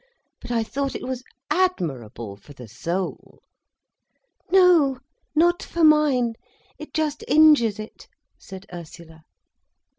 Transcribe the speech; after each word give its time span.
But 0.39 0.49
I 0.49 0.63
thought 0.63 0.95
it 0.95 1.07
was 1.07 1.23
admirable 1.51 2.35
for 2.35 2.53
the 2.53 2.67
soul." 2.67 3.43
"No, 4.51 4.97
not 5.35 5.61
for 5.61 5.83
mine. 5.83 6.33
It 6.79 6.91
just 6.91 7.23
injures 7.27 7.77
it," 7.77 8.07
said 8.35 8.65
Ursula. 8.73 9.23